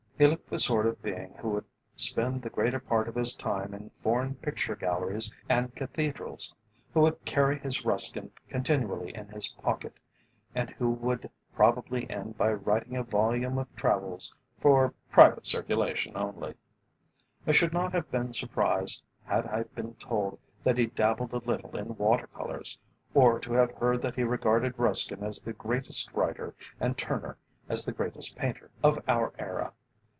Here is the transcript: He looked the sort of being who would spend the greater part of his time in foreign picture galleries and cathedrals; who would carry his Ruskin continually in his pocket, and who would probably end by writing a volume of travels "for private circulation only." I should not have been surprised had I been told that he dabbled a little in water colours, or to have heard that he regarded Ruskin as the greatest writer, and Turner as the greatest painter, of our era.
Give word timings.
He 0.21 0.27
looked 0.27 0.51
the 0.51 0.59
sort 0.59 0.85
of 0.85 1.01
being 1.01 1.33
who 1.39 1.49
would 1.49 1.65
spend 1.95 2.43
the 2.43 2.51
greater 2.51 2.79
part 2.79 3.07
of 3.07 3.15
his 3.15 3.35
time 3.35 3.73
in 3.73 3.89
foreign 4.03 4.35
picture 4.35 4.75
galleries 4.75 5.33
and 5.49 5.73
cathedrals; 5.73 6.53
who 6.93 7.01
would 7.01 7.25
carry 7.25 7.57
his 7.57 7.83
Ruskin 7.85 8.31
continually 8.47 9.15
in 9.15 9.29
his 9.29 9.47
pocket, 9.53 9.95
and 10.53 10.69
who 10.69 10.91
would 10.91 11.27
probably 11.55 12.07
end 12.11 12.37
by 12.37 12.53
writing 12.53 12.95
a 12.95 13.01
volume 13.01 13.57
of 13.57 13.75
travels 13.75 14.31
"for 14.59 14.93
private 15.11 15.47
circulation 15.47 16.15
only." 16.15 16.53
I 17.47 17.51
should 17.51 17.73
not 17.73 17.91
have 17.93 18.11
been 18.11 18.31
surprised 18.31 19.03
had 19.25 19.47
I 19.47 19.63
been 19.73 19.95
told 19.95 20.37
that 20.63 20.77
he 20.77 20.85
dabbled 20.85 21.33
a 21.33 21.39
little 21.39 21.75
in 21.75 21.97
water 21.97 22.27
colours, 22.27 22.77
or 23.15 23.39
to 23.39 23.53
have 23.53 23.71
heard 23.71 24.03
that 24.03 24.13
he 24.17 24.23
regarded 24.23 24.75
Ruskin 24.77 25.23
as 25.23 25.41
the 25.41 25.53
greatest 25.53 26.13
writer, 26.13 26.53
and 26.79 26.95
Turner 26.95 27.37
as 27.67 27.85
the 27.85 27.91
greatest 27.91 28.35
painter, 28.35 28.69
of 28.83 28.99
our 29.07 29.33
era. 29.39 29.73